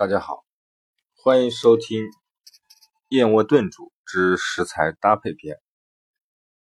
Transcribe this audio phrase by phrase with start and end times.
[0.00, 0.46] 大家好，
[1.14, 2.06] 欢迎收听
[3.08, 5.58] 燕窝炖煮之食材搭配篇。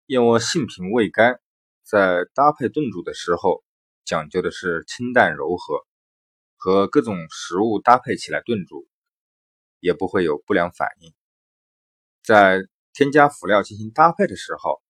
[0.07, 1.39] 燕窝性平味甘，
[1.83, 3.63] 在搭配炖煮的时候，
[4.07, 5.87] 讲究的是清淡柔和，
[6.57, 8.89] 和各种食物搭配起来炖煮，
[9.81, 11.13] 也不会有不良反应。
[12.25, 12.61] 在
[12.95, 14.81] 添加辅料进行搭配的时候，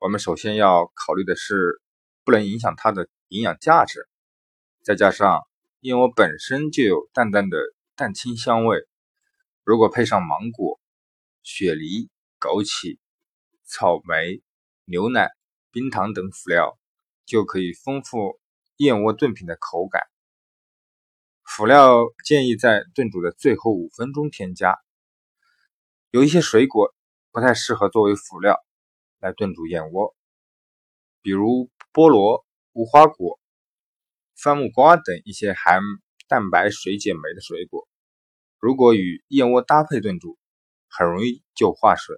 [0.00, 1.80] 我们首先要考虑的是，
[2.24, 4.08] 不能影响它的营养价值，
[4.82, 5.48] 再加上。
[5.80, 7.56] 燕窝本身就有淡淡的
[7.96, 8.86] 蛋清香味，
[9.64, 10.78] 如果配上芒果、
[11.42, 12.98] 雪梨、枸杞、
[13.64, 14.42] 草莓、
[14.84, 15.30] 牛奶、
[15.70, 16.78] 冰糖等辅料，
[17.24, 18.38] 就可以丰富
[18.76, 20.02] 燕窝炖品的口感。
[21.44, 24.78] 辅料建议在炖煮的最后五分钟添加。
[26.10, 26.94] 有一些水果
[27.32, 28.62] 不太适合作为辅料
[29.18, 30.14] 来炖煮燕窝，
[31.22, 32.44] 比如菠萝、
[32.74, 33.39] 无花果。
[34.42, 35.82] 番木瓜等一些含
[36.26, 37.86] 蛋白水解酶的水果，
[38.58, 40.38] 如果与燕窝搭配炖煮，
[40.88, 42.16] 很容易就化水。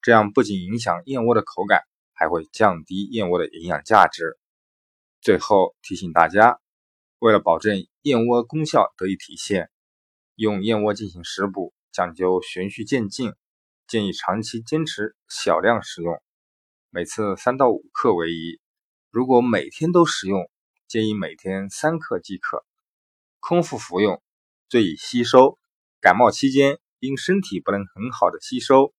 [0.00, 1.82] 这样不仅影响燕窝的口感，
[2.14, 4.38] 还会降低燕窝的营养价值。
[5.20, 6.58] 最后提醒大家，
[7.18, 9.68] 为了保证燕窝功效得以体现，
[10.36, 13.34] 用燕窝进行食补讲究循序渐进，
[13.86, 16.18] 建议长期坚持小量食用，
[16.88, 18.58] 每次三到五克为宜。
[19.10, 20.50] 如果每天都食用，
[20.92, 22.66] 建议每天三克即可，
[23.40, 24.22] 空腹服用
[24.68, 25.58] 最易吸收。
[26.02, 28.92] 感冒期间因身体不能很好的吸收，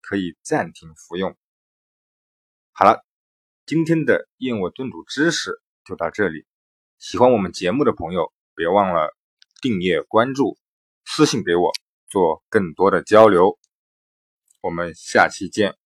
[0.00, 1.36] 可以暂停服用。
[2.72, 3.04] 好了，
[3.66, 6.46] 今天的燕窝炖煮知识就到这里。
[6.98, 9.14] 喜欢我们节目的朋友，别忘了
[9.60, 10.56] 订阅关注，
[11.04, 11.72] 私信给我
[12.08, 13.58] 做更多的交流。
[14.62, 15.76] 我们下期见。